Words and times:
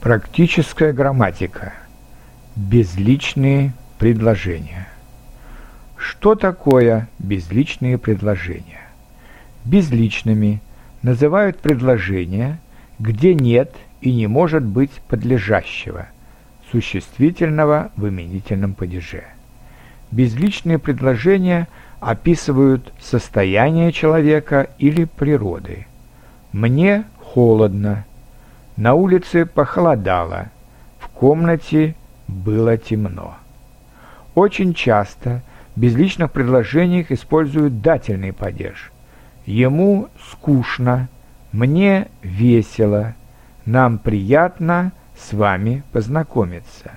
Практическая 0.00 0.92
грамматика. 0.92 1.72
Безличные 2.54 3.72
предложения. 3.98 4.86
Что 5.96 6.36
такое 6.36 7.08
безличные 7.18 7.98
предложения? 7.98 8.86
Безличными 9.64 10.62
называют 11.02 11.58
предложения, 11.58 12.60
где 13.00 13.34
нет 13.34 13.74
и 14.00 14.14
не 14.14 14.28
может 14.28 14.62
быть 14.62 14.92
подлежащего, 15.08 16.06
существительного 16.70 17.90
в 17.96 18.08
именительном 18.08 18.74
падеже. 18.74 19.24
Безличные 20.12 20.78
предложения 20.78 21.66
описывают 21.98 22.92
состояние 23.00 23.90
человека 23.90 24.70
или 24.78 25.06
природы. 25.06 25.88
«Мне 26.52 27.02
холодно», 27.18 28.04
на 28.78 28.94
улице 28.94 29.44
похолодало, 29.44 30.50
в 31.00 31.08
комнате 31.08 31.96
было 32.28 32.78
темно. 32.78 33.34
Очень 34.36 34.72
часто 34.72 35.42
в 35.74 35.80
безличных 35.80 36.30
предложениях 36.30 37.10
используют 37.10 37.80
дательный 37.80 38.32
падеж. 38.32 38.92
Ему 39.46 40.06
скучно, 40.30 41.08
мне 41.50 42.06
весело, 42.22 43.14
нам 43.66 43.98
приятно 43.98 44.92
с 45.18 45.32
вами 45.32 45.82
познакомиться. 45.90 46.92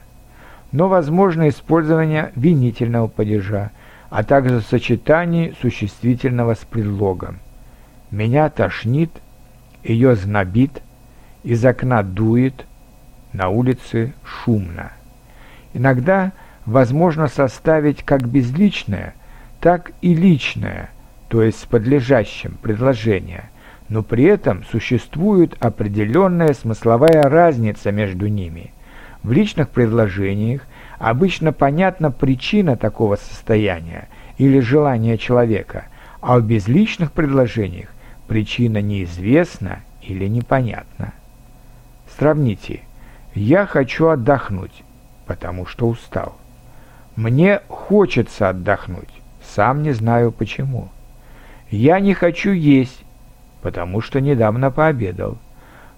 Но 0.71 0.87
возможно 0.87 1.49
использование 1.49 2.31
винительного 2.35 3.07
падежа, 3.07 3.71
а 4.11 4.23
также 4.23 4.61
сочетание 4.61 5.55
существительного 5.59 6.53
с 6.53 6.59
предлогом. 6.59 7.39
Меня 8.11 8.51
тошнит, 8.51 9.09
ее 9.83 10.15
знобит– 10.15 10.83
из 11.43 11.65
окна 11.65 12.03
дует, 12.03 12.65
на 13.33 13.49
улице 13.49 14.13
шумно. 14.23 14.91
Иногда 15.73 16.33
возможно 16.65 17.27
составить 17.27 18.03
как 18.03 18.27
безличное, 18.27 19.15
так 19.59 19.91
и 20.01 20.13
личное, 20.13 20.89
то 21.29 21.41
есть 21.41 21.59
с 21.59 21.65
подлежащим 21.65 22.57
предложение, 22.61 23.49
но 23.89 24.03
при 24.03 24.25
этом 24.25 24.63
существует 24.65 25.55
определенная 25.63 26.53
смысловая 26.53 27.23
разница 27.23 27.91
между 27.91 28.27
ними. 28.27 28.73
В 29.23 29.31
личных 29.31 29.69
предложениях 29.69 30.61
обычно 30.97 31.53
понятна 31.53 32.11
причина 32.11 32.75
такого 32.75 33.15
состояния 33.15 34.07
или 34.37 34.59
желания 34.59 35.17
человека, 35.17 35.85
а 36.21 36.37
в 36.37 36.43
безличных 36.43 37.11
предложениях 37.11 37.89
причина 38.27 38.81
неизвестна 38.81 39.79
или 40.01 40.25
непонятна. 40.25 41.13
Сравните. 42.21 42.81
Я 43.33 43.65
хочу 43.65 44.09
отдохнуть, 44.09 44.83
потому 45.25 45.65
что 45.65 45.87
устал. 45.87 46.37
Мне 47.15 47.61
хочется 47.67 48.49
отдохнуть, 48.49 49.09
сам 49.43 49.81
не 49.81 49.91
знаю 49.91 50.31
почему. 50.31 50.89
Я 51.71 51.99
не 51.99 52.13
хочу 52.13 52.51
есть, 52.51 53.03
потому 53.63 54.01
что 54.01 54.21
недавно 54.21 54.69
пообедал. 54.69 55.39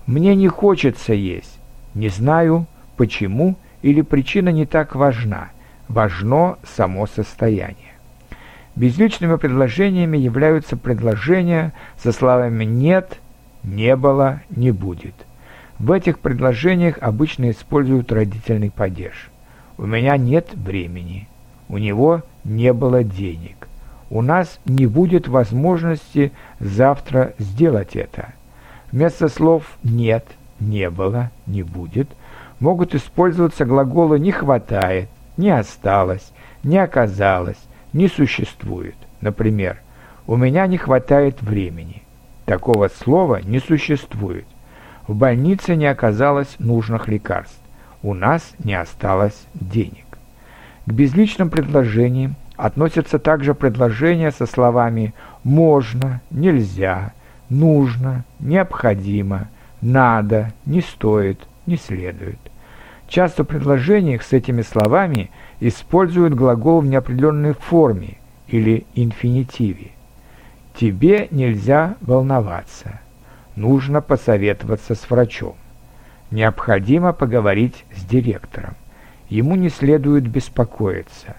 Мне 0.05 0.33
не 0.33 0.47
хочется 0.47 1.13
есть, 1.13 1.59
не 1.93 2.07
знаю 2.07 2.67
почему 2.95 3.57
или 3.81 3.99
причина 3.99 4.47
не 4.47 4.65
так 4.65 4.95
важна. 4.95 5.49
Важно 5.89 6.57
само 6.63 7.05
состояние. 7.05 7.95
Безличными 8.77 9.35
предложениями 9.35 10.17
являются 10.17 10.77
предложения 10.77 11.73
со 11.97 12.13
словами 12.13 12.63
«нет», 12.63 13.19
«не 13.61 13.97
было», 13.97 14.39
«не 14.49 14.71
будет». 14.71 15.15
В 15.83 15.91
этих 15.91 16.19
предложениях 16.19 16.97
обычно 17.01 17.51
используют 17.51 18.09
родительный 18.09 18.71
падеж. 18.71 19.29
«У 19.77 19.85
меня 19.85 20.15
нет 20.15 20.47
времени», 20.53 21.27
«У 21.67 21.77
него 21.77 22.21
не 22.45 22.71
было 22.71 23.03
денег», 23.03 23.67
«У 24.09 24.21
нас 24.21 24.61
не 24.63 24.87
будет 24.87 25.27
возможности 25.27 26.31
завтра 26.61 27.33
сделать 27.37 27.97
это». 27.97 28.29
Вместо 28.93 29.27
слов 29.27 29.77
«нет», 29.83 30.25
«не 30.61 30.89
было», 30.89 31.31
«не 31.47 31.63
будет» 31.63 32.07
могут 32.61 32.95
использоваться 32.95 33.65
глаголы 33.65 34.21
«не 34.21 34.31
хватает», 34.31 35.09
«не 35.35 35.49
осталось», 35.49 36.31
«не 36.63 36.77
оказалось», 36.77 37.59
«не 37.91 38.07
существует». 38.07 38.95
Например, 39.19 39.81
«У 40.27 40.37
меня 40.37 40.65
не 40.65 40.77
хватает 40.77 41.41
времени». 41.41 42.03
Такого 42.45 42.87
слова 42.87 43.41
не 43.43 43.59
существует. 43.59 44.45
В 45.07 45.15
больнице 45.15 45.75
не 45.75 45.85
оказалось 45.85 46.55
нужных 46.59 47.09
лекарств. 47.09 47.59
У 48.01 48.13
нас 48.13 48.53
не 48.63 48.73
осталось 48.73 49.47
денег. 49.53 50.05
К 50.85 50.91
безличным 50.91 51.49
предложениям 51.49 52.35
относятся 52.55 53.19
также 53.19 53.53
предложения 53.53 54.31
со 54.31 54.45
словами 54.45 55.13
«можно», 55.43 56.21
«нельзя», 56.31 57.13
«нужно», 57.49 58.23
«необходимо», 58.39 59.49
«надо», 59.81 60.53
«не 60.65 60.81
стоит», 60.81 61.39
«не 61.65 61.75
следует». 61.75 62.39
Часто 63.07 63.43
в 63.43 63.47
предложениях 63.47 64.23
с 64.23 64.31
этими 64.31 64.61
словами 64.61 65.31
используют 65.59 66.33
глагол 66.33 66.79
в 66.79 66.85
неопределенной 66.85 67.53
форме 67.53 68.17
или 68.47 68.85
инфинитиве. 68.95 69.91
«Тебе 70.75 71.27
нельзя 71.31 71.95
волноваться», 72.01 72.99
нужно 73.55 74.01
посоветоваться 74.01 74.95
с 74.95 75.09
врачом. 75.09 75.55
Необходимо 76.31 77.13
поговорить 77.13 77.85
с 77.95 78.03
директором. 78.03 78.75
Ему 79.29 79.55
не 79.55 79.69
следует 79.69 80.27
беспокоиться. 80.27 81.35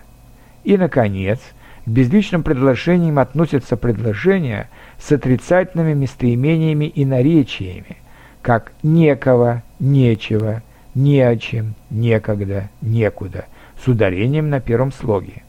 И, 0.62 0.76
наконец, 0.76 1.40
к 1.84 1.88
безличным 1.88 2.42
предложениям 2.42 3.18
относятся 3.18 3.76
предложения 3.76 4.70
с 4.98 5.12
отрицательными 5.12 5.92
местоимениями 5.94 6.86
и 6.86 7.04
наречиями, 7.04 7.98
как 8.40 8.72
«некого», 8.82 9.62
«нечего», 9.78 10.62
«не 10.94 11.20
о 11.20 11.36
чем», 11.36 11.74
«некогда», 11.90 12.70
«некуда», 12.80 13.46
с 13.82 13.88
ударением 13.88 14.48
на 14.48 14.60
первом 14.60 14.92
слоге. 14.92 15.42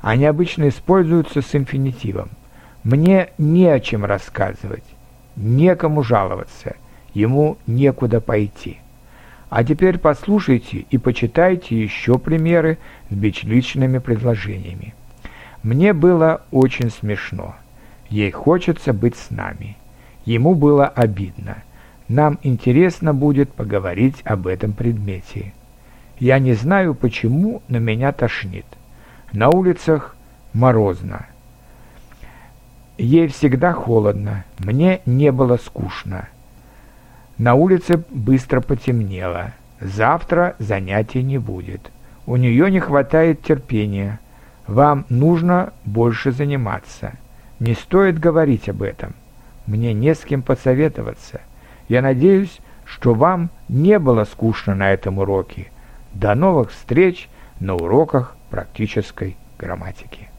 Они 0.00 0.26
обычно 0.26 0.68
используются 0.68 1.40
с 1.40 1.54
инфинитивом. 1.54 2.30
«Мне 2.82 3.28
не 3.38 3.66
о 3.66 3.78
чем 3.78 4.04
рассказывать», 4.04 4.84
некому 5.36 6.02
жаловаться, 6.02 6.76
ему 7.14 7.58
некуда 7.66 8.20
пойти. 8.20 8.78
А 9.50 9.64
теперь 9.64 9.98
послушайте 9.98 10.86
и 10.90 10.98
почитайте 10.98 11.80
еще 11.80 12.18
примеры 12.18 12.78
с 13.10 13.14
безличными 13.14 13.98
предложениями. 13.98 14.94
Мне 15.62 15.92
было 15.92 16.42
очень 16.50 16.90
смешно. 16.90 17.54
Ей 18.08 18.30
хочется 18.30 18.92
быть 18.92 19.16
с 19.16 19.30
нами. 19.30 19.76
Ему 20.24 20.54
было 20.54 20.86
обидно. 20.86 21.62
Нам 22.08 22.38
интересно 22.42 23.14
будет 23.14 23.52
поговорить 23.52 24.22
об 24.24 24.46
этом 24.46 24.72
предмете. 24.72 25.52
Я 26.18 26.38
не 26.38 26.54
знаю 26.54 26.94
почему, 26.94 27.62
но 27.68 27.78
меня 27.78 28.12
тошнит. 28.12 28.66
На 29.32 29.50
улицах 29.50 30.16
морозно. 30.52 31.26
Ей 32.98 33.26
всегда 33.28 33.72
холодно, 33.72 34.44
мне 34.58 35.00
не 35.06 35.32
было 35.32 35.56
скучно. 35.56 36.28
На 37.38 37.54
улице 37.54 38.04
быстро 38.10 38.60
потемнело. 38.60 39.52
Завтра 39.80 40.54
занятий 40.58 41.22
не 41.22 41.38
будет. 41.38 41.90
У 42.26 42.36
нее 42.36 42.70
не 42.70 42.78
хватает 42.80 43.42
терпения. 43.42 44.20
Вам 44.66 45.06
нужно 45.08 45.72
больше 45.84 46.30
заниматься. 46.30 47.14
Не 47.58 47.74
стоит 47.74 48.18
говорить 48.18 48.68
об 48.68 48.82
этом. 48.82 49.14
Мне 49.66 49.92
не 49.94 50.14
с 50.14 50.20
кем 50.20 50.42
посоветоваться. 50.42 51.40
Я 51.88 52.02
надеюсь, 52.02 52.60
что 52.84 53.14
вам 53.14 53.50
не 53.68 53.98
было 53.98 54.24
скучно 54.24 54.74
на 54.74 54.92
этом 54.92 55.18
уроке. 55.18 55.68
До 56.12 56.34
новых 56.34 56.70
встреч 56.70 57.28
на 57.58 57.74
уроках 57.74 58.36
практической 58.50 59.36
грамматики. 59.58 60.31